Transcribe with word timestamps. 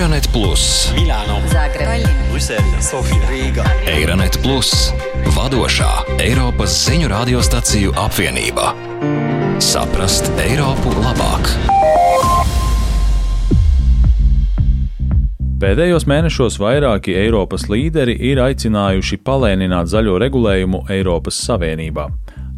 Eironet 0.00 0.32
Plus, 0.32 0.92
Milano, 0.94 1.46
Zagreb, 1.52 2.08
Brisele, 2.32 2.80
Sofija, 2.80 3.20
Rīga. 3.28 3.64
Eironet 3.84 4.38
Plus, 4.40 4.70
vadošā 5.36 5.90
Eiropas 6.24 6.72
ziņu 6.86 7.10
radiostaciju 7.12 7.92
apvienība. 8.00 8.70
Saprast 9.60 10.32
Eiropu 10.40 10.94
labāk! 11.04 11.52
Pēdējos 15.60 16.08
mēnešos 16.08 16.56
vairāki 16.64 17.20
Eiropas 17.20 17.68
līderi 17.68 18.16
ir 18.32 18.40
aicinājuši 18.40 19.20
palēnināt 19.20 19.92
zaļo 19.92 20.16
regulējumu 20.24 20.86
Eiropas 20.96 21.44
Savienībā. 21.44 22.08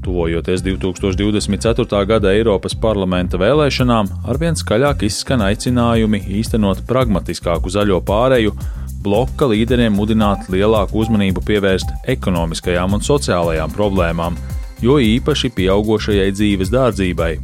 Tuvojoties 0.02 0.64
2024. 0.66 2.06
gada 2.06 2.32
Eiropas 2.34 2.74
parlamenta 2.74 3.38
vēlēšanām, 3.38 4.08
arvien 4.26 4.56
skaļāk 4.58 5.04
izskan 5.06 5.44
aicinājumi 5.46 6.24
īstenot 6.40 6.82
pragmatiskāku 6.88 7.70
zaļo 7.70 8.00
pāreju, 8.06 8.56
bloka 9.02 9.46
līderiem 9.46 9.94
mudināt 9.94 10.48
lielāku 10.50 11.04
uzmanību 11.04 11.44
pievērst 11.46 11.94
ekonomiskajām 12.16 12.98
un 12.98 13.04
sociālajām 13.06 13.74
problēmām, 13.76 14.38
jo 14.82 14.98
īpaši 14.98 15.52
pieaugušajai 15.54 16.30
dzīves 16.34 16.74
dārdzībai. 16.74 17.36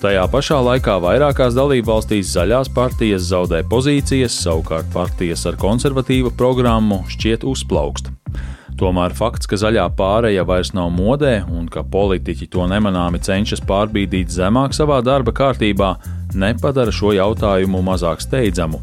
Tajā 0.00 0.22
pašā 0.32 0.56
laikā 0.64 0.94
vairākās 1.04 1.52
dalībvalstīs 1.52 2.32
zaļās 2.32 2.72
partijas 2.72 3.28
zaudē 3.28 3.60
pozīcijas, 3.68 4.38
savukārt 4.46 4.88
partijas 4.94 5.44
ar 5.50 5.60
konservatīvu 5.60 6.32
programmu 6.40 7.02
šķiet 7.12 7.44
uzplaukst. 7.44 8.08
Tomēr 8.78 9.14
fakts, 9.16 9.48
ka 9.50 9.58
zaļā 9.60 9.88
pāreja 9.96 10.44
vairs 10.48 10.72
nav 10.76 10.92
modē 10.94 11.40
un 11.48 11.66
ka 11.68 11.82
politiķi 11.82 12.48
to 12.54 12.68
nemanāmi 12.70 13.20
cenšas 13.24 13.64
pārbīdīt 13.66 14.32
zemāk 14.32 14.76
savā 14.76 15.02
darba 15.04 15.34
kārtībā, 15.36 15.94
nepadara 16.34 16.94
šo 16.94 17.12
jautājumu 17.16 17.82
mazāk 17.84 18.22
steidzamu. 18.24 18.80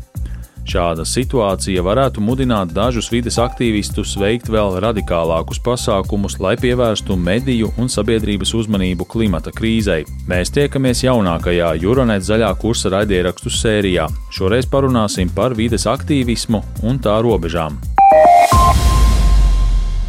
Šāda 0.68 1.06
situācija 1.08 1.80
varētu 1.80 2.20
mudināt 2.20 2.74
dažus 2.76 3.08
vides 3.08 3.38
aktīvistus 3.40 4.18
veikt 4.20 4.50
vēl 4.52 4.76
radikālākus 4.84 5.62
pasākumus, 5.64 6.36
lai 6.44 6.58
pievērstu 6.60 7.16
mediju 7.16 7.72
un 7.80 7.88
sabiedrības 7.88 8.52
uzmanību 8.60 9.08
klimata 9.08 9.54
krīzei. 9.56 10.04
Mēs 10.28 10.52
tiekamies 10.58 11.06
jaunākajā 11.08 11.72
Euronet 11.80 12.28
zaļā 12.28 12.52
kursa 12.60 12.92
raidierakstu 12.98 13.54
sērijā. 13.54 14.10
Šoreiz 14.36 14.68
parunāsim 14.68 15.32
par 15.32 15.56
vides 15.56 15.88
aktīvismu 15.88 16.64
un 16.84 17.00
tā 17.00 17.16
robežām. 17.24 17.80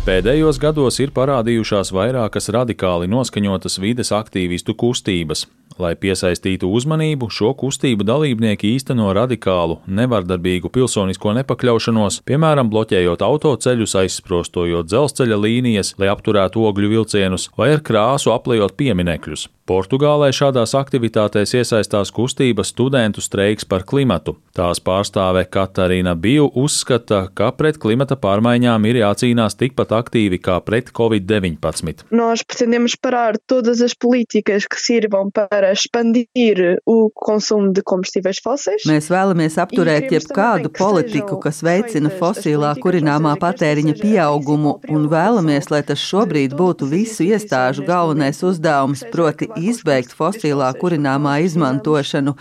Pēdējos 0.08 0.56
gados 0.56 0.96
ir 1.04 1.10
parādījušās 1.12 1.90
vairākas 1.92 2.46
radikāli 2.54 3.04
noskaņotas 3.12 3.74
vides 3.82 4.08
aktīvistu 4.16 4.72
kustības. 4.80 5.42
Lai 5.76 5.90
piesaistītu 6.00 6.70
uzmanību, 6.78 7.28
šo 7.28 7.50
kustību 7.60 8.06
dalībnieki 8.08 8.70
īsteno 8.78 9.10
radikālu, 9.12 9.76
nevardarbīgu 9.84 10.72
pilsonisko 10.72 11.34
nepakļaušanos, 11.42 12.22
piemēram, 12.24 12.72
bloķējot 12.72 13.26
autoceļus, 13.28 13.98
aizsprostojot 14.00 14.88
dzelzceļa 14.88 15.40
līnijas, 15.44 15.92
lai 16.00 16.08
apturētu 16.14 16.64
ogļu 16.70 16.92
vilcienus, 16.96 17.50
vai 17.60 17.74
ar 17.76 17.84
krāsu 17.84 18.32
aplējot 18.32 18.80
pieminekļus. 18.80 19.50
Portugālē 19.68 20.30
šādās 20.32 20.72
aktivitātēs 20.78 21.50
iesaistās 21.58 22.08
kustība 22.16 22.64
studentu 22.64 23.20
streiks 23.20 23.66
par 23.68 23.82
klimatu. 23.84 24.38
Tās 24.56 24.80
pārstāve 24.80 25.42
Katarina 25.44 26.14
Biju 26.16 26.46
uzskata, 26.56 27.26
ka 27.36 27.50
pret 27.52 27.76
klimata 27.82 28.16
pārmaiņām 28.16 28.86
ir 28.88 29.02
jācīnās 29.02 29.58
tikpat 29.60 29.92
aktīvi 29.98 30.38
kā 30.40 30.56
pret 30.64 30.88
covid-19. 30.96 32.06
Nós 32.16 32.44
pretendemos 32.48 32.96
parar 32.96 33.36
todas 33.46 33.82
as 33.84 33.92
políticas 33.92 34.64
que 34.64 34.80
sirvam 34.80 35.28
para 35.34 35.74
expandir 35.74 36.80
o 36.88 37.10
consumo 37.12 37.68
de 37.76 37.84
combustíveis 37.84 38.40
fósseis. 38.40 38.88
Mēs 38.88 39.10
vēlamies 39.12 39.60
apturēt 39.60 40.08
jebkādu 40.16 40.72
politiku, 40.72 41.36
kas 41.44 41.60
veicina 41.66 42.08
fosilā 42.08 42.72
kurināmā 42.80 43.36
patēriņa 43.42 43.98
pieaugumu, 44.00 44.78
un 44.88 45.06
vēlamies, 45.12 45.68
lai 45.68 45.84
tas 45.84 46.00
šobrīd 46.00 46.56
būtu 46.56 46.88
visu 46.88 47.28
iestāžu 47.28 47.84
galvenais 47.84 48.40
uzdevums, 48.40 49.04
proti 49.12 49.52
izbeigt 49.60 50.14
fosilā 50.16 50.70
kurināmā 50.78 51.38
izmantošanu. 51.46 52.34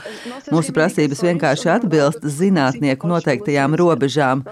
Mūsu 0.54 0.74
prasības 0.76 1.24
vienkārši 1.26 1.72
atbilst 1.74 2.26
zinātnieku 2.38 3.10
noteiktajām 3.10 3.76
robežām. 3.80 4.44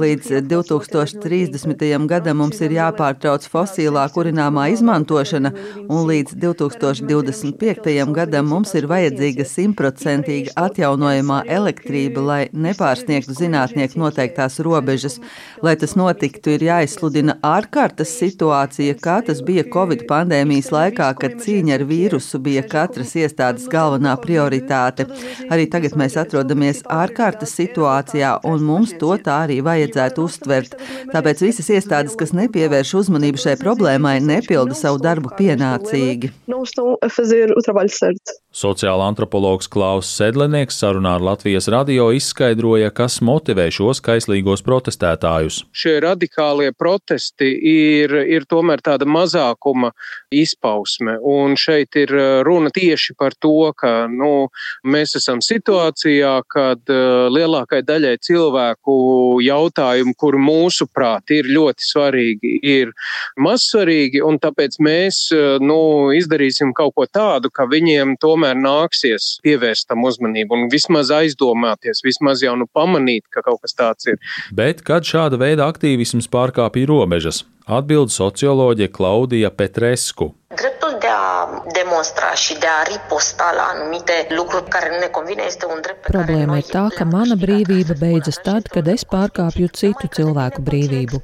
Līdz 0.00 0.42
2030. 0.48 2.06
gadam 2.08 2.40
mums 2.42 2.60
ir 2.64 2.76
jāpārtrauc 2.76 3.46
fosilā 3.52 4.06
kurināmā 4.14 4.68
izmantošana, 4.72 5.52
un 5.88 6.06
līdz 6.08 6.36
2025. 6.42 8.12
gadam 8.16 8.48
mums 8.52 8.74
ir 8.78 8.88
vajadzīga 8.90 9.46
simtprocentīga 9.48 10.56
atjaunojamā 10.66 11.42
elektrība, 11.58 12.24
lai 12.30 12.42
nepārsniegtu 12.52 13.36
zinātnieku 13.36 14.00
noteiktās 14.02 14.60
robežas. 14.64 15.18
Lai 15.62 15.74
tas 15.76 15.96
notiktu, 15.98 16.56
ir 16.56 16.66
jāizsludina 16.68 17.38
ārkārtas 17.46 18.14
situācija, 18.18 18.96
kā 19.02 19.20
tas 19.26 19.42
bija 19.44 19.64
Covid 19.72 20.06
pandēmijas 20.10 20.72
laikā, 20.74 21.12
kad 21.20 21.38
cīņa 21.42 21.76
ar 21.78 21.86
vīrusu 21.88 22.11
bija 22.42 22.62
katras 22.66 23.14
iestādes 23.18 23.68
galvenā 23.72 24.14
prioritāte. 24.20 25.06
Arī 25.52 25.68
tagad 25.70 25.96
mēs 25.98 26.18
atrodamies 26.20 26.82
ārkārtas 26.90 27.54
situācijā, 27.58 28.34
un 28.48 28.66
mums 28.66 28.92
to 29.00 29.14
tā 29.22 29.42
arī 29.46 29.60
vajadzētu 29.64 30.26
uztvert. 30.26 30.76
Tāpēc 31.12 31.44
visas 31.46 31.70
iestādes, 31.72 32.18
kas 32.18 32.34
nepievērš 32.36 32.94
uzmanību 33.02 33.42
šai 33.44 33.56
problēmai, 33.60 34.18
nepilda 34.24 34.76
savu 34.78 35.00
darbu 35.02 35.32
pienācīgi. 35.38 36.32
A 36.52 37.08
fazer 37.08 37.54
o 37.56 37.62
trabalho 37.64 37.92
certo. 37.92 38.38
Sociāla 38.52 39.06
antropologs 39.08 39.64
Klaus 39.72 40.10
Sedlenieks 40.12 40.76
sarunā 40.76 41.14
ar 41.16 41.22
Latvijas 41.24 41.70
radio 41.72 42.10
izskaidroja, 42.12 42.90
kas 42.92 43.14
motivē 43.24 43.70
šos 43.72 44.02
kaislīgos 44.04 44.60
protestētājus. 44.66 45.62
Šie 45.72 45.94
radikālie 46.04 46.68
protesti 46.76 47.48
ir, 47.48 48.12
ir 48.28 48.44
tomēr 48.44 48.82
tāda 48.84 49.08
mazākuma 49.08 49.94
izpausme, 50.28 51.14
un 51.24 51.56
šeit 51.56 51.96
ir 51.96 52.12
runa 52.44 52.68
tieši 52.76 53.16
par 53.16 53.32
to, 53.40 53.70
ka 53.72 54.04
nu, 54.12 54.50
mēs 54.84 55.16
esam 55.16 55.40
situācijā, 55.40 56.34
kad 56.52 56.92
uh, 56.92 57.32
lielākai 57.32 57.80
daļai 57.88 58.18
cilvēku 58.20 58.98
jautājumu, 59.46 60.12
kur 60.20 60.36
mūsuprāt 60.36 61.32
ir 61.32 61.48
ļoti 61.48 61.88
svarīgi, 61.88 62.52
ir 62.68 62.92
mazsvarīgi, 63.40 64.20
un 64.20 64.36
tāpēc 64.44 64.76
mēs 64.84 65.24
uh, 65.32 65.56
nu, 65.64 65.80
izdarīsim 66.20 66.76
kaut 66.76 66.98
ko 67.00 67.08
tādu, 67.08 67.48
ka 67.48 67.64
viņiem 67.72 68.18
tomēr 68.20 68.41
tomēr 68.42 68.58
nāksies 68.58 69.38
pievērst 69.44 69.88
tam 69.88 70.02
uzmanību 70.08 70.56
un 70.56 70.68
vismaz 70.72 71.12
aizdomāties, 71.14 72.02
vismaz 72.02 72.42
jau 72.42 72.56
nu 72.58 72.66
pamanīt, 72.66 73.28
ka 73.30 73.42
kaut 73.42 73.62
kas 73.62 73.74
tāds 73.78 74.10
ir. 74.10 74.18
Bet 74.52 74.82
kad 74.82 75.06
šāda 75.06 75.38
veida 75.38 75.68
aktīvisms 75.70 76.28
pārkāpja 76.32 76.88
robežas, 76.90 77.44
atbild 77.66 78.10
socioloģija 78.10 78.90
Klaudija 78.90 79.50
Petresku. 79.50 80.32
Dreptul 80.58 80.98
de 81.00 81.08
a 81.08 81.62
demonstra 81.72 82.34
și 82.34 82.58
de 82.58 82.66
a 82.66 82.82
riposta 82.90 83.52
la 83.56 83.70
anumite 83.74 84.26
lucruri 84.36 84.68
care 84.68 84.88
nu 84.90 84.98
ne 84.98 85.06
convine 85.06 85.42
este 85.46 85.66
un 85.66 85.78
drept 85.82 86.00
pe 86.02 86.10
care 86.10 86.24
Problēma 86.24 86.52
noi 86.56 86.64
ir 86.64 86.68
tā, 86.74 86.84
ka 86.96 87.04
mana 87.04 87.38
brīvība 87.38 87.96
beidzas 87.98 88.42
tad, 88.42 88.68
kad 88.74 88.86
es 88.86 89.06
pārkāpju 89.14 89.70
citu 89.70 90.10
cilvēku 90.18 90.66
brīvību. 90.68 91.22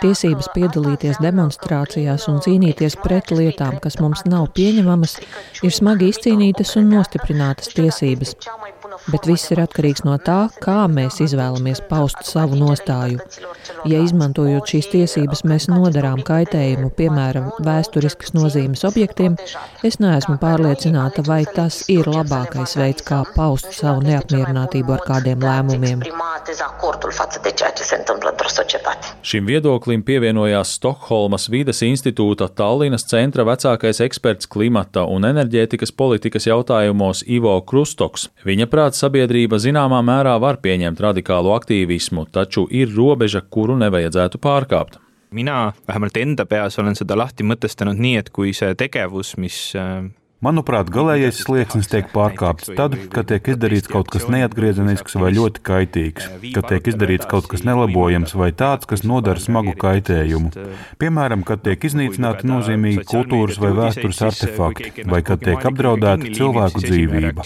Tiesības 0.00 0.48
piedalīties 0.54 1.18
demonstrācijās 1.20 2.24
un 2.32 2.38
cīnīties 2.44 2.96
pret 3.02 3.32
lietām, 3.36 3.76
kas 3.84 3.98
mums 4.00 4.24
nav 4.24 4.46
pieņemamas, 4.56 5.18
ir 5.66 5.74
smagi 5.76 6.08
izcīnītas 6.08 6.72
un 6.80 6.88
nostiprinātas 6.94 7.74
tiesības. 7.76 8.32
Bet 9.10 9.26
viss 9.28 9.50
ir 9.52 9.60
atkarīgs 9.62 10.04
no 10.06 10.16
tā, 10.22 10.48
kā 10.62 10.84
mēs 10.90 11.20
izvēlamies 11.24 11.82
paust 11.88 12.24
savu 12.26 12.58
nostāju. 12.58 13.20
Ja 13.88 14.00
izmantojot 14.02 14.70
šīs 14.70 14.90
tiesības, 14.92 15.42
mēs 15.48 15.68
nodarām 15.70 16.22
kaitējumu, 16.26 16.90
piemēram, 16.98 17.50
vēsturiskas 17.64 18.34
nozīmes 18.36 18.84
objektiem, 18.88 19.36
es 19.86 20.00
neesmu 20.02 20.36
pārliecināta, 20.42 21.24
vai 21.26 21.42
tas 21.48 21.82
ir 21.92 22.08
labākais 22.10 22.76
veids, 22.80 23.04
kā 23.06 23.22
paust 23.36 23.72
savu 23.76 24.04
neapmierinātību 24.06 24.96
ar 24.96 25.04
kādiem 25.06 25.44
lēmumiem. 25.44 26.04
Šim 29.30 29.46
viedoklim 29.46 30.04
pievienojās 30.06 30.74
Stokholmas 30.80 31.48
vides 31.52 31.82
institūta 31.86 32.48
Tallinas 32.56 33.06
centra 33.10 33.44
vecākais 33.48 34.02
eksperts 34.04 34.48
klimata 34.50 35.04
un 35.08 35.28
enerģētikas 35.28 35.92
politikas 35.96 36.48
jautājumos 36.48 37.22
Ivo 37.26 37.56
Krustoks. 37.66 38.28
Viņa 38.46 38.66
prāt 38.70 38.79
sabiedrība 38.96 39.58
zināmā 39.60 40.00
mērā 40.06 40.38
var 40.40 40.56
pieņemt 40.62 41.00
radikālu 41.04 41.52
aktīvismu, 41.56 42.26
taču 42.32 42.66
ir 42.70 42.90
robeža, 42.96 43.42
kuru 43.42 43.76
nevajadzētu 43.80 44.40
pārkāpt. 44.40 44.98
mina 45.30 45.72
vähemalt 45.88 46.16
enda 46.16 46.44
peas 46.46 46.78
olen 46.78 46.96
seda 46.98 47.16
lahti 47.16 47.44
mõtestanud 47.44 47.98
nii, 47.98 48.16
et 48.16 48.30
kui 48.30 48.52
see 48.52 48.74
tegevus, 48.74 49.36
mis 49.36 49.74
Manuprāt, 50.40 50.88
galīgais 50.88 51.36
slieksnis 51.44 51.90
tiek 51.92 52.06
pārkāpts 52.14 52.70
tad, 52.72 52.94
kad 53.12 53.26
tiek 53.28 53.48
izdarīts 53.52 53.90
kaut 53.92 54.08
kas 54.08 54.22
neatgriezenisks 54.32 55.18
vai 55.20 55.34
ļoti 55.36 55.60
kaitīgs, 55.68 56.30
kad 56.54 56.64
tiek 56.70 56.88
izdarīts 56.88 57.28
kaut 57.28 57.44
kas 57.52 57.60
nelabojams 57.68 58.32
vai 58.40 58.48
tāds, 58.56 58.88
kas 58.88 59.04
nodara 59.04 59.36
smagu 59.36 59.74
kaitējumu. 59.82 60.48
Piemēram, 61.02 61.44
kad 61.44 61.60
tiek 61.66 61.84
iznīcināti 61.84 62.48
nozīmīgi 62.48 63.04
kultūras 63.10 63.60
vai 63.60 63.74
vēstures 63.82 64.22
artefakti, 64.30 65.04
vai 65.12 65.20
kad 65.28 65.44
tiek 65.44 65.60
apdraudēta 65.72 66.32
cilvēku 66.32 66.86
dzīvība. 66.86 67.44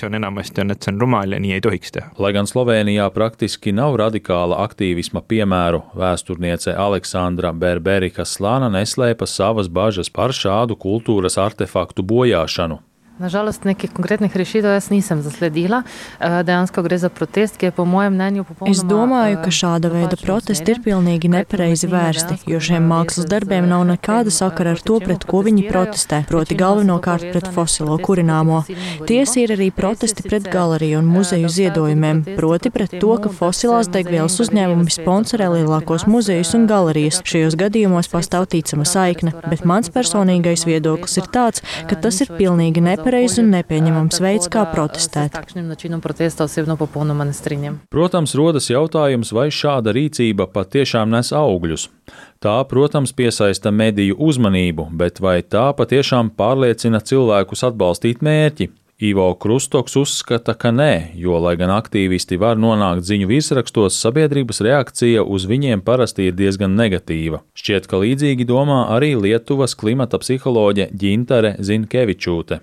Lai 2.23 2.33
gan 2.39 2.47
Slovenijā 2.47 3.11
praktiski 3.19 3.75
nav 3.75 3.99
radikāla 4.05 4.63
aktīvisma 4.69 5.27
piemēru, 5.27 5.83
vēsturniece 5.99 6.79
Aleksandra 6.87 7.51
Berberika 7.51 8.23
Slāna 8.23 8.71
neslēpa 8.79 9.27
savas 9.27 9.67
bažas 9.67 10.15
par 10.15 10.31
šādu 10.31 10.79
kultūras 10.79 11.43
artefaktu 11.43 12.07
bojāšanu. 12.07 12.84
Nažalost, 13.19 13.65
nekih 13.65 13.93
konkretnih 13.95 14.37
rešitev 14.37 14.73
jaz 14.75 14.89
nisem 14.91 15.21
zasledila. 15.23 15.83
Dejansko 16.19 16.83
gre 16.83 16.97
za 16.99 17.09
protest, 17.09 17.57
ki 17.57 17.67
je 17.67 17.71
po 17.71 17.85
mojem 17.85 18.15
mnenju 18.15 18.45
popolnoma. 18.45 18.73
Es 18.75 18.81
domāju, 18.83 19.37
ka 19.45 19.51
šāda 19.55 19.91
veida 19.93 20.17
protesti 20.19 20.75
ir 20.75 20.81
pilnīgi 20.83 21.31
nepareizi 21.31 21.87
vērsti, 21.93 22.41
jo 22.51 22.59
šiem 22.59 22.89
mākslas 22.91 23.29
darbiem 23.31 23.69
nav 23.71 23.85
nekāda 23.87 24.33
sakara 24.35 24.73
ar 24.75 24.83
to, 24.83 24.99
pret 24.99 25.23
ko 25.31 25.45
viņi 25.47 25.69
protestē, 25.69 26.25
proti 26.27 26.57
galvenokārt 26.59 27.29
pret 27.31 27.47
fosilo 27.55 28.01
kurināmo. 28.03 28.65
Tiesa 29.07 29.45
ir 29.45 29.55
arī 29.55 29.71
protesti 29.71 30.27
pret 30.27 30.51
galeriju 30.51 30.99
un 30.99 31.07
muzeju 31.15 31.53
ziedojumiem, 31.55 32.25
proti 32.35 32.75
pret 32.75 32.99
to, 32.99 33.15
ka 33.23 33.31
fosilās 33.31 33.93
degvielas 33.95 34.41
uzņēmumi 34.43 34.91
sponsorē 34.91 35.53
lielākos 35.55 36.09
muzejus 36.11 36.51
un 36.59 36.67
galerijas. 36.67 37.23
Šajos 37.23 37.55
gadījumos 37.63 38.11
pastāv 38.11 38.51
ticama 38.51 38.83
saikne, 38.83 39.37
bet 39.47 39.63
mans 39.63 39.95
personīgais 39.95 40.67
viedoklis 40.67 41.23
ir 41.23 41.31
tāds, 41.31 41.63
ka 41.87 41.95
tas 41.95 42.19
ir 42.27 42.35
pilnīgi 42.35 42.83
nepareizi 42.83 43.04
nepareizs 43.05 43.37
un 43.37 43.51
nepieņemams 43.53 44.21
veids, 44.25 44.47
kā 44.49 44.63
protestēt. 44.73 45.35
Protams, 47.93 48.33
rodas 48.39 48.71
jautājums, 48.71 49.33
vai 49.37 49.51
šāda 49.53 49.93
rīcība 49.93 50.47
patiešām 50.49 51.13
nes 51.13 51.33
augļus. 51.37 51.91
Tā, 52.41 52.55
protams, 52.69 53.13
piesaista 53.13 53.71
mediju 53.71 54.17
uzmanību, 54.17 54.89
bet 54.97 55.21
vai 55.21 55.43
tā 55.43 55.67
patiešām 55.77 56.33
pārliecina 56.39 57.03
cilvēkus 57.05 57.67
atbalstīt 57.69 58.25
mērķi? 58.25 58.71
Ivo 59.03 59.35
Krustoks 59.35 59.97
uzskata, 59.99 60.53
ka 60.55 60.71
nē, 60.71 61.17
jo, 61.19 61.35
lai 61.43 61.57
gan 61.59 61.73
aktīvisti 61.75 62.37
var 62.39 62.61
nonākt 62.63 63.03
ziņu 63.09 63.27
virsrakstos, 63.27 63.97
sabiedrības 63.99 64.63
reakcija 64.63 65.25
uz 65.27 65.49
viņiem 65.51 65.83
parasti 65.83 66.29
ir 66.29 66.37
diezgan 66.39 66.77
negatīva. 66.79 67.41
Šķiet, 67.59 67.89
ka 67.91 67.99
līdzīgi 68.05 68.47
domā 68.47 68.85
arī 68.95 69.17
Lietuvas 69.19 69.75
klimata 69.75 70.23
psiholoģe 70.23 70.89
Ģintare 70.95 71.57
Zinkevičūte. 71.59 72.61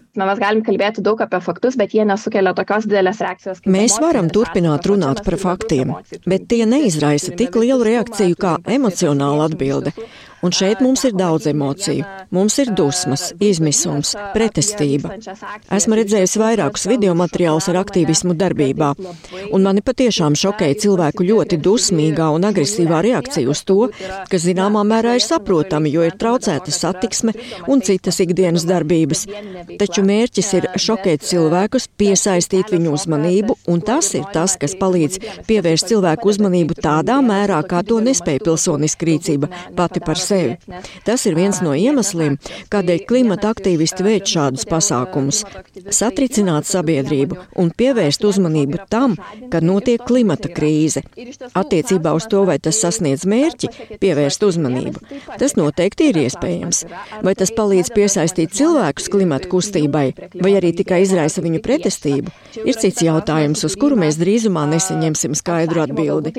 Reakcijos. 3.28 3.64
Mēs 3.68 4.00
varam 4.00 4.32
turpināt 4.32 4.88
runāt 4.88 5.26
par 5.28 5.36
faktiem, 5.42 5.98
bet 6.24 6.48
tie 6.48 6.64
neizraisa 6.64 7.36
tik 7.36 7.60
lielu 7.60 7.84
reakciju 7.92 8.40
kā 8.40 8.56
emocionāla 8.80 9.52
atbilde. 9.52 9.92
Un 10.42 10.54
šeit 10.56 10.80
mums 10.82 11.04
ir 11.06 11.14
daudz 11.14 11.46
emociju. 11.52 12.06
Mums 12.34 12.58
ir 12.64 12.72
dusmas, 12.74 13.28
izmisums, 13.44 14.16
pretestība. 14.34 15.14
Esmu 15.78 15.98
redzējusi 16.00 16.42
vairākus 16.42 16.88
video 16.90 17.14
materiālus 17.18 17.68
ar 17.70 17.82
aktīvismu 17.84 18.34
darbībā, 18.40 18.90
un 19.54 19.66
mani 19.68 19.84
patiešām 19.86 20.38
šokēja 20.40 20.80
cilvēku 20.86 21.28
ļoti 21.28 21.60
dusmīgā 21.62 22.32
un 22.34 22.48
agresīvā 22.50 23.04
reakcija 23.06 23.52
uz 23.54 23.62
to, 23.70 23.92
kas 24.32 24.48
zināmā 24.48 24.82
mērā 24.88 25.14
ir 25.20 25.26
saprotami, 25.26 25.92
jo 25.94 26.08
ir 26.08 26.18
traucēta 26.18 26.74
satiksme 26.74 27.36
un 27.70 27.86
citas 27.86 28.18
ikdienas 28.26 28.66
darbības. 28.70 29.28
Taču 29.78 30.06
mērķis 30.08 30.52
ir 30.58 30.70
šokēt 30.88 31.28
cilvēkus, 31.28 31.90
piesaistīt 32.02 32.74
viņu 32.74 32.96
uzmanību, 32.98 33.60
un 33.70 33.86
tas 33.86 34.10
ir 34.18 34.26
tas, 34.34 34.58
kas 34.58 34.74
palīdz 34.82 35.22
pievērst 35.46 35.94
cilvēku 35.94 36.34
uzmanību 36.34 36.82
tādā 36.82 37.22
mērā, 37.26 37.62
kā 37.70 37.86
to 37.86 38.02
nespēja 38.02 38.42
pilsoniska 38.50 39.12
rīcība 39.12 39.54
pati 39.78 40.02
par 40.02 40.18
sevi 40.18 40.31
sevi. 40.32 40.58
Tas 41.08 41.26
ir 41.30 41.38
viens 41.38 41.62
no 41.66 41.76
iemesliem, 41.78 42.38
kādēļ 42.72 43.06
klimata 43.10 43.52
aktīvisti 43.54 44.06
veic 44.06 44.30
šādus 44.32 44.68
pasākumus- 44.70 45.44
satricināt 46.00 46.70
sabiedrību 46.70 47.38
un 47.62 47.72
pievērst 47.78 48.26
uzmanību 48.30 48.86
tam, 48.90 49.18
ka 49.52 49.62
notiek 49.62 50.04
klimata 50.08 50.50
krīze. 50.50 51.04
Attiecībā 51.54 52.14
uz 52.16 52.28
to, 52.32 52.44
vai 52.46 52.58
tas 52.60 52.80
sasniedz 52.82 53.26
mērķi, 53.26 53.72
pievērst 54.02 54.46
uzmanību, 54.48 55.02
tas 55.38 55.56
noteikti 55.60 56.10
ir 56.12 56.22
iespējams. 56.26 56.86
Vai 57.26 57.34
tas 57.36 57.52
palīdz 57.52 57.92
piesaistīt 57.96 58.56
cilvēkus 58.58 59.10
klimata 59.12 59.50
kustībai, 59.52 60.08
vai 60.42 60.52
arī 60.60 60.74
tikai 60.76 61.02
izraisa 61.06 61.44
viņu 61.44 61.62
pretestību, 61.66 62.34
ir 62.66 62.76
cits 62.82 63.04
jautājums, 63.06 63.64
uz 63.68 63.76
kuru 63.80 63.98
mēs 64.00 64.20
drīzumā 64.22 64.66
nesaņemsim 64.72 65.36
skaidru 65.38 65.84
atbildi. 65.86 66.34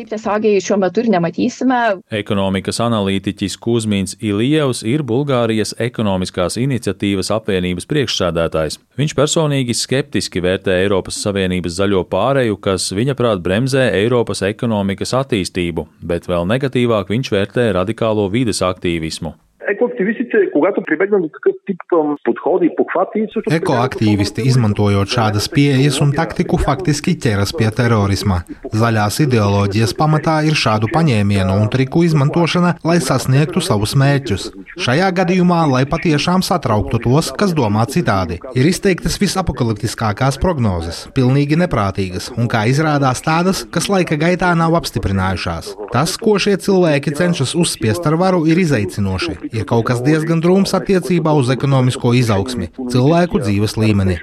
Ekonomikas 2.23 2.81
analītiķis 2.87 3.59
Kūs 3.63 3.82
Kuzmīns 3.83 4.13
Ilievs 4.23 4.85
ir 4.87 5.03
Bulgārijas 5.03 5.73
ekonomiskās 5.83 6.55
iniciatīvas 6.61 7.33
apvienības 7.35 7.89
priekšsādātājs. 7.91 8.77
Viņš 9.01 9.15
personīgi 9.19 9.75
skeptiski 9.75 10.39
vērtē 10.45 10.77
Eiropas 10.85 11.19
Savienības 11.25 11.81
zaļo 11.81 12.05
pāreju, 12.13 12.61
kas 12.63 12.93
viņa 12.95 13.17
prāt 13.19 13.43
bremzē 13.43 13.89
Eiropas 13.99 14.45
ekonomikas 14.47 15.17
attīstību, 15.19 15.89
bet 15.99 16.31
vēl 16.31 16.47
negatīvāk 16.53 17.11
viņš 17.11 17.33
vērtē 17.35 17.73
radikālo 17.75 18.29
vides 18.31 18.63
aktīvismu. 18.63 19.35
Екоактивистите, 19.70 20.38
когато 20.54 20.82
прибегнат 20.82 21.22
до 21.22 21.28
такъв 21.28 21.54
тип 21.66 21.78
подходи 22.24 22.66
и 22.66 22.76
похвати, 22.78 23.26
също 23.34 23.50
Ekoaktīvisti, 23.52 24.46
izmantojot 24.48 25.10
šādas 25.12 25.50
pieejas 25.52 25.98
un 26.04 26.14
taktiku, 26.16 26.56
faktiski 26.62 27.16
ķeras 27.24 27.52
pie 27.58 27.68
terorisma. 27.80 28.38
Zaļās 28.72 29.18
ideoloģijas 29.26 29.92
pamatā 29.98 30.36
ir 30.48 30.56
šādu 30.56 30.88
paņēmienu 30.94 31.58
un 31.58 31.68
triku 31.74 32.04
izmantošana, 32.08 32.78
lai 32.88 33.00
sasniegtu 33.04 33.64
savus 33.68 33.96
mērķus. 34.00 34.46
Šajā 34.86 35.10
gadījumā, 35.20 35.60
lai 35.74 35.84
patiešām 35.90 36.46
satrauktu 36.46 37.02
tos, 37.04 37.34
kas 37.40 37.52
domā 37.58 37.84
citādi, 37.92 38.40
ir 38.56 38.70
izteiktas 38.72 39.20
visapokaliptiskākās 39.24 40.40
prognozes, 40.44 41.08
pilnīgi 41.18 41.60
neprātīgas 41.60 42.30
un, 42.38 42.48
kā 42.48 42.68
izrādās, 42.72 43.26
tādas, 43.26 43.66
kas 43.74 43.90
laika 43.92 44.16
gaitā 44.22 44.54
nav 44.56 44.78
apstiprinājušās. 44.80 45.74
Tas, 45.92 46.16
ko 46.22 46.38
šie 46.40 46.56
cilvēki 46.62 47.16
cenšas 47.20 47.58
uzspiest 47.58 48.06
ar 48.08 48.20
varu, 48.22 48.46
ir 48.48 48.62
izaicinoši 48.62 49.51
ir 49.53 49.67
kaut 49.69 49.87
kas 49.89 50.03
diezgan 50.05 50.43
drūms 50.45 50.75
attiecībā 50.79 51.35
uz 51.39 51.51
ekonomisko 51.55 52.13
izaugsmi, 52.19 52.71
cilvēku 52.93 53.43
dzīves 53.45 53.77
līmeni. 53.81 54.19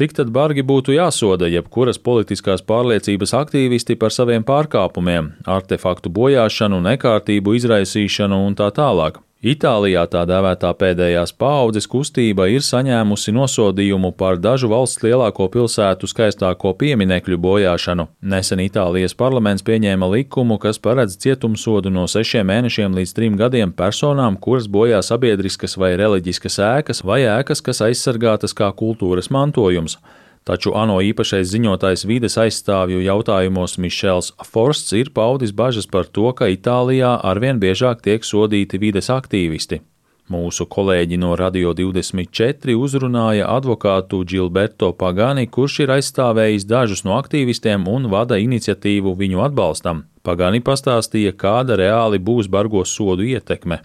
Cik 0.00 0.14
tad 0.18 0.30
bargi 0.34 0.64
būtu 0.66 0.94
jāsoda 0.96 1.48
jebkuras 1.50 1.98
politiskās 1.98 2.62
pārliecības 2.66 3.34
aktīvisti 3.42 3.96
par 4.00 4.14
saviem 4.14 4.46
pārkāpumiem, 4.46 5.34
artefaktu 5.58 6.12
bojāšanu, 6.20 6.82
nekārtību 6.90 7.56
izraisīšanu 7.60 8.44
un 8.46 8.56
tā 8.58 8.70
tālāk? 8.76 9.20
Itālijā 9.40 10.02
tā 10.12 10.26
dēvētā 10.28 10.68
pēdējās 10.76 11.30
paaudzes 11.40 11.86
kustība 11.88 12.44
ir 12.52 12.60
saņēmusi 12.60 13.32
nosodījumu 13.32 14.10
par 14.12 14.36
dažu 14.36 14.68
valsts 14.68 15.00
lielāko 15.00 15.46
pilsētu 15.48 16.10
skaistāko 16.12 16.74
pieminekļu 16.76 17.38
bojāšanu. 17.40 18.04
Nesen 18.20 18.60
Itālijas 18.60 19.16
parlaments 19.16 19.64
pieņēma 19.64 20.10
likumu, 20.12 20.60
kas 20.60 20.76
paredz 20.76 21.16
cietumsodu 21.24 21.88
no 21.88 22.04
sešiem 22.04 22.52
mēnešiem 22.52 23.00
līdz 23.00 23.16
trim 23.16 23.40
gadiem 23.40 23.72
personām, 23.72 24.36
kuras 24.36 24.68
bojā 24.68 25.00
sabiedriskas 25.00 25.78
vai 25.80 25.94
reliģiskas 25.96 26.60
ēkas 26.60 27.00
vai 27.00 27.22
ēkas, 27.24 27.64
kas 27.64 27.80
aizsargātas 27.88 28.52
kā 28.52 28.68
kultūras 28.76 29.32
mantojums. 29.32 29.96
Taču 30.48 30.72
ANO 30.72 30.96
īpašais 31.04 31.50
ziņotājs 31.52 32.06
vides 32.08 32.38
aizstāvju 32.40 33.02
jautājumos 33.04 33.76
Mišels 33.78 34.32
Forsts 34.48 34.96
ir 34.96 35.12
paudis 35.14 35.52
bažas 35.52 35.86
par 35.86 36.08
to, 36.08 36.32
ka 36.32 36.48
Itālijā 36.48 37.12
arvien 37.32 37.60
biežāk 37.60 38.00
tiek 38.06 38.24
sodīti 38.24 38.80
vides 38.80 39.12
aktīvisti. 39.12 39.82
Mūsu 40.30 40.64
kolēģi 40.70 41.16
no 41.18 41.32
Radio 41.34 41.72
24 41.74 42.76
uzrunāja 42.78 43.48
advokātu 43.50 44.20
Gilberto 44.30 44.92
Pagani, 44.94 45.48
kurš 45.50 45.80
ir 45.84 45.92
aizstāvējis 45.96 46.68
dažus 46.70 47.02
no 47.02 47.16
aktīvistiem 47.18 47.88
un 47.90 48.06
vada 48.12 48.38
iniciatīvu 48.38 49.16
viņu 49.18 49.42
atbalstam. 49.48 50.04
Pagani 50.22 50.62
pastāstīja, 50.62 51.34
kāda 51.34 51.76
reāli 51.80 52.22
būs 52.22 52.46
bargo 52.46 52.84
sodu 52.86 53.26
ietekme. 53.26 53.80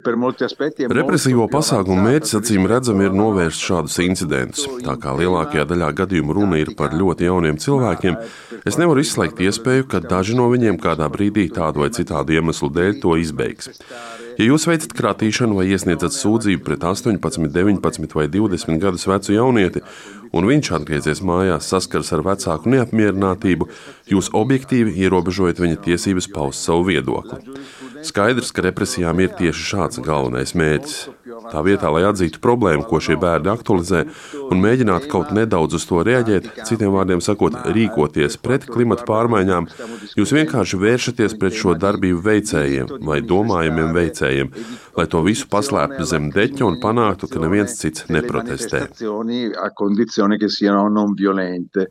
Represīvo 0.00 1.46
pasākumu 1.52 2.04
mērķis 2.06 2.36
acīm 2.38 2.68
redzami 2.70 3.04
ir 3.08 3.16
novērst 3.16 3.64
šādus 3.66 3.98
incidentus. 4.04 4.64
Tā 4.84 4.96
kā 5.00 5.12
lielākajā 5.18 5.66
daļā 5.68 5.90
gadījumu 6.00 6.36
runa 6.36 6.60
ir 6.60 6.72
par 6.78 6.96
ļoti 6.96 7.28
jauniem 7.28 7.60
cilvēkiem, 7.60 8.16
es 8.64 8.80
nevaru 8.80 9.04
izslēgt 9.04 9.42
iespēju, 9.44 9.88
ka 9.92 10.00
daži 10.04 10.38
no 10.38 10.48
viņiem 10.52 10.80
kādā 10.80 11.10
brīdī 11.12 11.50
tādu 11.52 11.84
vai 11.84 11.90
citādu 11.96 12.38
iemeslu 12.38 12.72
dēļ 12.72 13.00
to 13.02 13.18
izbeigs. 13.20 13.70
Ja 14.40 14.46
jūs 14.46 14.64
veicat 14.70 14.94
kratīšanu 14.96 15.58
vai 15.58 15.66
iesniedzat 15.68 16.14
sūdzību 16.16 16.64
pret 16.64 16.84
18, 16.88 17.50
19 17.52 18.16
vai 18.16 18.24
20 18.32 18.80
gadus 18.80 19.04
vecu 19.10 19.34
jaunieti, 19.36 19.82
un 20.36 20.46
viņš 20.50 20.72
atgriezies 20.78 21.22
mājās, 21.26 21.68
saskars 21.70 22.12
ar 22.16 22.24
vecāku 22.26 22.70
neapmierinātību, 22.74 23.68
jūs 24.10 24.30
objektīvi 24.36 24.94
ierobežojat 25.04 25.62
viņa 25.62 25.80
tiesības 25.86 26.30
paust 26.34 26.66
savu 26.66 26.88
viedokli. 26.90 27.40
Skaidrs, 28.06 28.52
ka 28.54 28.64
represijām 28.64 29.20
ir 29.20 29.34
tieši 29.36 29.66
šāds 29.74 30.02
galvenais 30.04 30.54
mērķis. 30.56 31.00
Tā 31.48 31.62
vietā, 31.64 31.88
lai 31.92 32.02
atzītu 32.08 32.40
problēmu, 32.44 32.84
ko 32.88 33.00
šie 33.02 33.16
bērni 33.20 33.50
aktualizē, 33.52 34.02
un 34.50 34.60
mēģinātu 34.62 35.08
kaut 35.12 35.32
nedaudz 35.36 35.78
uz 35.78 35.86
to 35.88 36.02
reaģēt, 36.06 36.50
citiem 36.68 36.92
vārdiem 36.94 37.22
sakot, 37.24 37.56
rīkoties 37.74 38.36
pret 38.42 38.66
klimata 38.68 39.06
pārmaiņām, 39.08 39.68
jūs 40.20 40.34
vienkārši 40.36 40.80
vēršaties 40.84 41.36
pret 41.40 41.56
šo 41.56 41.76
darbību 41.80 42.20
veicējiem 42.26 42.92
vai 43.06 43.20
domājamiem 43.24 43.94
veicējiem, 43.96 44.52
lai 44.98 45.06
to 45.10 45.22
visu 45.24 45.48
paslēptu 45.50 46.06
zem 46.08 46.28
deķa 46.34 46.66
un 46.66 46.78
panāktu, 46.82 47.30
ka 47.30 47.42
neviens 47.42 47.78
cits 47.80 48.06
neprotestē. 48.12 48.84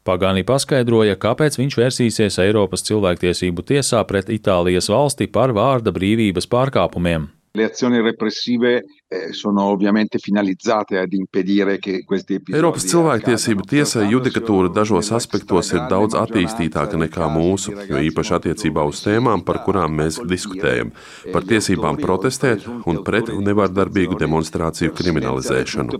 Pagāni 0.10 0.46
paskaidroja, 0.51 1.18
kāpēc 1.25 1.60
viņš 1.60 1.79
vērsīsies 1.79 2.39
Eiropas 2.46 2.86
cilvēktiesību 2.89 3.65
tiesā 3.74 4.03
pret 4.10 4.32
Itālijas 4.34 4.89
valsti 4.91 5.29
par 5.32 5.56
vārda 5.58 5.94
brīvības 5.96 6.50
pārkāpumiem. 6.51 7.29
Le 7.58 7.65
azioni 7.65 8.01
repressive 8.06 8.84
eh, 9.10 9.34
sono 9.34 9.63
ovviamente 9.63 10.20
finalizzate 10.20 10.98
ad 10.98 11.12
impedire 11.13 11.80
che 11.80 12.04
questi 12.06 12.36
episodi. 12.36 12.58
Eiropas 12.58 12.86
cilvēktiesību 12.86 13.66
tiesai 13.66 14.06
judikatūra 14.13 14.70
dažos 14.74 15.10
aspektos 15.18 15.74
ir 15.74 15.88
daudz 15.89 16.16
attīstītāka 16.18 17.00
nekā 17.01 17.30
mūsu, 17.34 17.74
jo 17.89 18.01
īpaši 18.10 18.36
attiecībā 18.38 18.86
uz 18.86 19.01
tēmām, 19.06 19.44
par 19.46 19.63
kurām 19.66 19.98
mēs 19.98 20.22
diskutējam, 20.30 20.94
par 21.34 21.48
tiesībām 21.50 21.98
protestēt 21.98 22.68
un 22.86 23.01
pret 23.04 23.34
nevārdarbīgu 23.34 24.20
demonstrāciju 24.22 24.94
kriminalizēšanu. 24.94 25.98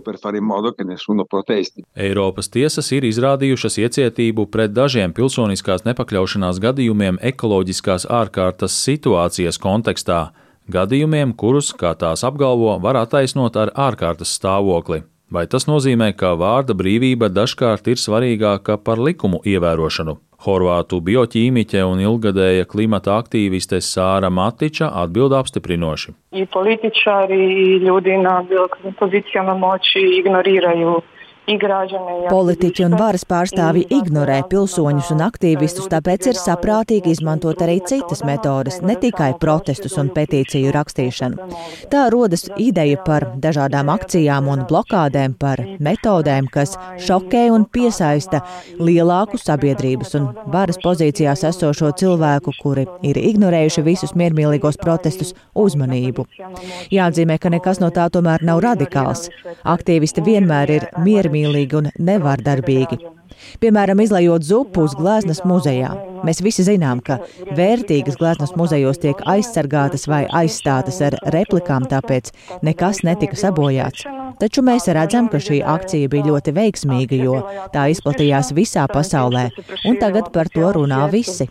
Eiropas 2.06 2.48
tiesas 2.48 2.92
ir 2.94 3.06
izrādījušas 3.10 3.80
iecietību 3.82 4.46
pret 4.54 4.70
dažiem 4.76 5.12
pilsoniskās 5.16 5.82
nepakļaušanās 5.88 6.62
gadījumiem 6.62 7.18
ekoloģiskās 7.32 8.06
ārkārtas 8.06 8.78
situācijas 8.86 9.58
kontekstā 9.58 10.20
gadījumiem, 10.72 11.34
kurus, 11.36 11.72
kā 11.76 11.94
tās 11.98 12.24
apgalvo, 12.26 12.76
var 12.82 12.98
attaisnot 13.02 13.56
ar 13.60 13.72
ārkārtas 13.88 14.36
stāvokli. 14.38 15.02
Vai 15.30 15.44
tas 15.46 15.68
nozīmē, 15.70 16.10
ka 16.18 16.32
vārda 16.34 16.74
brīvība 16.74 17.28
dažkārt 17.30 17.86
ir 17.92 18.00
svarīgāka 18.02 18.74
par 18.82 18.98
likumu 18.98 19.38
ievērošanu? 19.46 20.16
Horvātu 20.40 20.98
bioķīmiķe 21.04 21.82
un 21.84 22.00
ilgadēja 22.00 22.66
klimata 22.66 23.18
aktīviste 23.20 23.78
Sāra 23.84 24.30
Matiča 24.32 24.88
atbild 25.02 25.36
apstiprinoši. 25.36 26.14
I 26.32 26.46
političari, 26.46 27.38
i 27.64 27.76
ljudi 27.84 28.16
na 28.18 28.40
pozicijama 28.98 29.54
moći 29.54 30.02
ignoriraju 30.18 31.00
Politiķi 31.48 32.84
un 32.84 32.94
varas 33.00 33.24
pārstāvji 33.26 33.86
ignorē 33.96 34.36
pilsoņus 34.50 35.08
un 35.14 35.22
aktīvistus, 35.24 35.88
tāpēc 35.90 36.28
ir 36.30 36.36
saprātīgi 36.38 37.10
izmantot 37.14 37.62
arī 37.64 37.80
citas 37.86 38.20
metodes, 38.26 38.78
ne 38.86 38.94
tikai 39.00 39.32
protestus 39.40 39.96
un 39.98 40.12
petīciju 40.14 40.70
rakstīšanu. 40.76 41.48
Tā 41.90 42.04
rodas 42.14 42.46
ideja 42.60 43.00
par 43.06 43.26
dažādām 43.42 43.90
akcijām 43.90 44.50
un 44.52 44.62
blokādēm, 44.68 45.34
par 45.40 45.62
metodēm, 45.82 46.50
kas 46.52 46.76
šokē 47.02 47.48
un 47.54 47.64
piesaista 47.66 48.42
lielāku 48.78 49.40
sabiedrības 49.40 50.14
un 50.20 50.30
varas 50.54 50.78
pozīcijās 50.84 51.42
esošo 51.50 51.90
cilvēku, 51.98 52.54
kuri 52.60 52.86
ir 53.02 53.18
ignorējuši 53.18 53.86
visus 53.88 54.14
miermīlīgos 54.14 54.78
protestus, 54.78 55.34
uzmanību. 55.58 56.28
Jāatzīmē, 56.94 57.40
ka 57.42 57.50
nekas 57.50 57.82
no 57.82 57.90
tā 57.90 58.06
tomēr 58.12 58.46
nav 58.46 58.62
radikāls. 58.62 59.26
Aktīvisti 59.66 60.22
vienmēr 60.22 60.76
ir 60.78 60.88
miermīlīgi 61.00 61.29
miermīlīgi 61.30 61.80
un 61.80 61.90
nevārdarbīgi. 61.98 63.00
Piemēram, 63.62 64.00
izlējot 64.02 64.44
zupu 64.44 64.84
uz 64.84 64.94
gleznas 64.98 65.40
muzejā. 65.46 65.90
Mēs 66.26 66.42
visi 66.44 66.64
zinām, 66.66 67.00
ka 67.00 67.20
vērtīgas 67.56 68.18
gleznas 68.20 68.52
muzejos 68.58 69.00
tiek 69.00 69.20
aizsargātas 69.24 70.06
vai 70.10 70.26
aizstātas 70.42 71.00
ar 71.06 71.16
replikām, 71.32 71.86
tāpēc 71.88 72.32
nekas 72.66 73.02
netika 73.06 73.38
sabojāts. 73.38 74.04
Taču 74.40 74.64
mēs 74.64 74.88
redzam, 74.92 75.30
ka 75.32 75.40
šī 75.40 75.62
akcija 75.64 76.10
bija 76.12 76.28
ļoti 76.28 76.54
veiksmīga, 76.56 77.16
jo 77.22 77.38
tā 77.72 77.88
izplatījās 77.94 78.52
visā 78.56 78.86
pasaulē, 78.90 79.48
un 79.88 79.96
tagad 80.00 80.30
par 80.34 80.50
to 80.52 80.74
runā 80.76 81.06
visi. 81.12 81.48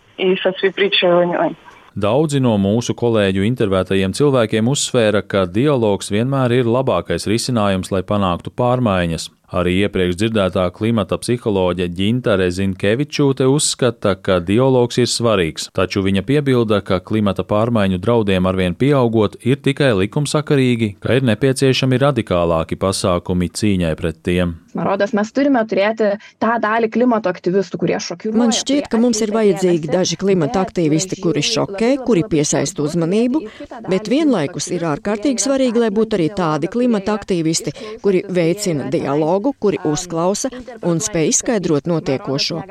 Daudzi 2.00 2.38
no 2.38 2.52
mūsu 2.54 2.94
kolēģu 2.94 3.42
intervētajiem 3.48 4.14
cilvēkiem 4.14 4.70
uzsvēra, 4.70 5.24
ka 5.26 5.42
dialogs 5.50 6.12
vienmēr 6.14 6.60
ir 6.60 6.70
labākais 6.70 7.26
risinājums, 7.26 7.90
lai 7.90 8.04
panāktu 8.06 8.54
pārmaiņas. 8.54 9.26
Arī 9.50 9.80
iepriekš 9.82 10.14
dzirdētā 10.14 10.68
klimata 10.70 11.16
psiholoģe 11.18 11.88
Ģintare 11.90 12.46
Zinkevičūte 12.54 13.48
uzskata, 13.50 14.12
ka 14.14 14.38
dialogs 14.38 15.00
ir 15.02 15.10
svarīgs, 15.10 15.66
taču 15.74 16.04
viņa 16.06 16.22
piebilda, 16.28 16.78
ka 16.86 17.00
klimata 17.02 17.42
pārmaiņu 17.42 17.98
draudiem 17.98 18.46
arvien 18.46 18.78
pieaugot 18.78 19.34
ir 19.42 19.58
tikai 19.58 19.90
likumsakarīgi, 20.04 20.92
ka 21.02 21.18
ir 21.18 21.26
nepieciešami 21.32 21.98
radikālāki 21.98 22.78
pasākumi 22.78 23.50
cīņai 23.50 23.94
pret 23.98 24.22
tiem. 24.22 24.54
Man 24.70 24.86
rodas, 24.86 25.10
mēs 25.18 25.32
turime 25.34 25.64
turėti 25.66 26.12
tą 26.38 26.52
dalį 26.62 26.92
klimato 26.94 27.26
aktyvistų, 27.32 27.80
kurie 27.82 27.96
šokiruoja. 27.98 28.38
Man 28.38 28.54
šķiet, 28.54 28.86
ka 28.92 29.00
mums 29.02 29.18
ir 29.18 29.32
vajadzīgi 29.34 29.90
daži 29.90 30.18
klimata 30.20 30.62
aktīvisti, 30.62 31.18
kuri 31.24 31.42
šokē, 31.42 31.88
kuri 32.06 32.22
piesaista 32.30 32.84
uzmanību, 32.86 33.42
bet 33.90 34.06
vienlaikus 34.12 34.70
ir 34.70 34.86
ārkārtīgi 34.92 35.42
svarīgi, 35.42 35.82
lai 35.82 35.90
būtu 35.94 36.20
arī 36.20 36.30
tādi 36.38 36.70
klimata 36.70 37.18
aktīvisti, 37.18 37.74
kuri 38.04 38.22
veicina 38.30 38.86
dialogu 38.94 39.39
draugu, 39.40 39.54
kuri 39.58 39.78
uzklausa 39.84 40.50
un 40.82 41.00
spēj 41.00 41.30
izskaidrot 41.30 41.86
notiekošo. 41.86 42.62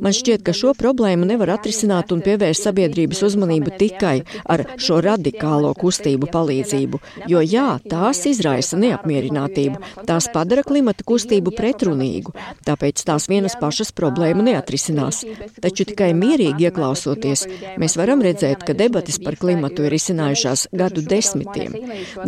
Man 0.00 0.12
šķiet, 0.12 0.42
ka 0.46 0.52
šo 0.52 0.74
problēmu 0.74 1.26
nevar 1.26 1.56
atrisināt 1.56 2.12
un 2.12 2.22
pievērst 2.22 2.66
sabiedrības 2.66 3.22
uzmanību 3.22 3.74
tikai 3.78 4.22
ar 4.46 4.64
šo 4.78 5.00
radikālo 5.02 5.72
kustību 5.74 6.30
palīdzību, 6.32 7.00
jo 7.28 7.42
jā, 7.42 7.78
tās 7.88 8.24
izraisa 8.26 8.78
neapmierinātību, 8.78 9.80
tās 10.06 10.28
padara 10.32 10.62
klimata 10.62 11.04
kustību 11.04 11.54
pretrunīgu, 11.56 12.34
tāpēc 12.66 13.04
tās 13.06 13.28
vienas 13.28 13.56
pašas 13.60 13.92
problēmu 13.92 14.46
neatrisinās. 14.46 15.24
Taču 15.62 15.86
tikai 15.88 16.12
mierīgi 16.14 16.68
ieklausoties, 16.68 17.46
mēs 17.78 17.98
varam 17.98 18.22
redzēt, 18.22 18.64
ka 18.66 18.76
debatas 18.76 19.18
par 19.22 19.36
klimatu 19.40 19.86
ir 19.86 19.96
izcinājušās 19.98 20.68
gadu 20.72 21.02
desmitiem. 21.02 21.76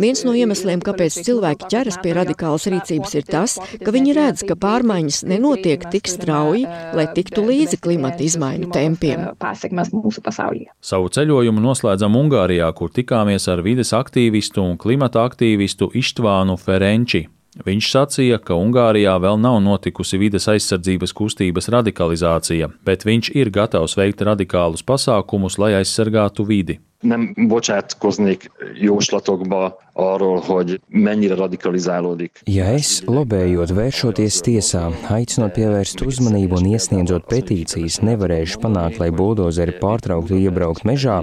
Viens 0.01 0.23
no 0.27 0.35
iemesliem, 0.35 0.83
kāpēc 0.83 1.21
cilvēki 1.25 1.71
ķeras 1.71 1.99
pie 2.03 2.15
radikālas 2.17 2.67
rīcības, 2.71 3.15
ir 3.19 3.27
tas, 3.29 3.57
ka 3.85 3.93
viņi 3.93 4.15
redz, 4.17 4.43
ka 4.47 4.57
pārmaiņas 4.59 5.21
nenotiek 5.29 5.85
tik 5.93 6.09
strauji, 6.09 6.65
lai 6.97 7.05
tiktu 7.13 7.45
līdzi 7.45 7.79
klimata 7.83 8.25
izmaiņu 8.25 8.71
tempiem. 8.73 9.27
Savu 10.81 11.13
ceļojumu 11.13 11.63
noslēdzam 11.63 12.17
Ungārijā, 12.23 12.71
kur 12.77 12.91
tikāmies 12.95 13.47
ar 13.51 13.61
vides 13.65 13.93
aktīvistu 13.95 14.65
un 14.65 14.75
klimata 14.81 15.25
aktīvistu 15.29 15.91
Ištvānu 16.01 16.57
Ferenči. 16.61 17.27
Viņš 17.63 17.87
sacīja, 17.87 18.37
ka 18.43 18.57
Ungārijā 18.59 19.13
vēl 19.23 19.37
nav 19.39 19.61
notikusi 19.63 20.17
vides 20.19 20.49
aizsardzības 20.51 21.13
kustības 21.15 21.69
radikalizācija, 21.71 22.67
bet 22.83 23.05
viņš 23.07 23.29
ir 23.31 23.51
gatavs 23.55 23.95
veikt 23.95 24.25
radikālus 24.27 24.83
pasākumus, 24.83 25.55
lai 25.61 25.77
aizsargātu 25.77 26.43
vidi. 26.49 26.81
Nem 27.05 27.33
bocsátkoznék 27.47 28.49
jóslatokba 28.81 29.77
arról, 29.93 30.39
hogy 30.39 30.79
mennyire 30.87 31.35
radikalizálódik. 31.35 32.41
Ja 32.43 32.65
es, 32.75 33.01
lobējot, 33.05 33.71
vēršoties 33.71 34.41
tiesā, 34.43 34.89
aicinot 35.13 35.53
pievērst 35.55 36.01
uzmanību 36.03 36.59
un 36.59 36.71
iesniedzot 36.73 37.29
petīcijas, 37.29 38.01
nevarēšu 38.03 38.59
panākt, 38.65 38.99
lai 38.99 39.11
buldozeri 39.15 39.77
pārtrauktu 39.79 40.35
iebraukt 40.41 40.83
mežā, 40.83 41.21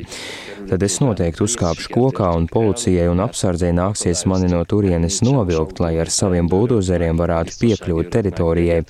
tad 0.68 0.82
es 0.86 0.98
noteikti 1.02 1.44
uzkāpšu 1.44 1.92
kokā 1.94 2.28
un 2.36 2.46
policijai 2.50 3.08
un 3.10 3.22
apsardzē 3.24 3.72
nāksies 3.76 4.24
mani 4.30 4.50
no 4.52 4.62
turienes 4.68 5.20
novilkt, 5.26 5.82
lai 5.82 5.94
ar 6.02 6.10
saviem 6.12 6.48
buldozeriem 6.50 7.18
varētu 7.20 7.58
piekļūt 7.62 8.10
teritorijai. 8.16 8.82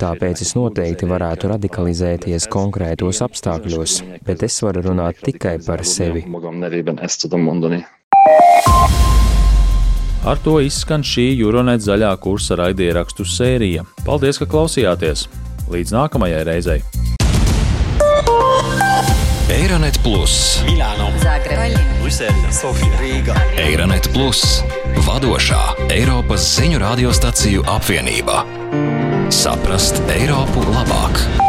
Tāpēc 0.00 0.44
es 0.46 0.54
noteikti 0.58 1.08
varētu 1.10 1.52
radikalizēties 1.54 2.48
konkrētos 2.52 3.22
apstākļos, 3.26 4.00
bet 4.26 4.46
es 4.46 4.58
varu 4.64 4.86
runāt 4.90 5.22
tikai 5.24 5.58
par 5.66 5.84
sevi. 5.86 6.24
Ar 10.28 10.40
to 10.44 10.58
izskan 10.60 11.04
šī 11.06 11.30
Euronet 11.38 11.80
zaļā 11.80 12.10
kursa 12.20 12.58
raidierakstu 12.58 13.24
sērija. 13.24 13.86
Paldies, 14.04 14.40
ka 14.42 14.48
klausījāties! 14.50 15.28
Līdz 15.72 15.94
nākamajai 15.94 16.42
reizei! 16.48 16.80
Eironet 19.48 19.96
Plus, 20.04 20.60
Milāno, 20.68 21.07
Zagreba, 21.48 21.80
Brisele, 22.02 22.52
Sofija, 22.52 22.98
Rīga. 23.00 23.32
Eironet 23.56 24.10
Plus, 24.12 24.60
vadošā 25.06 25.88
Eiropas 25.88 26.44
ziņu 26.58 26.82
radiostaciju 26.82 27.64
apvienība. 27.72 28.44
Saprast 29.32 30.02
Eiropu 30.12 30.66
labāk! 30.68 31.47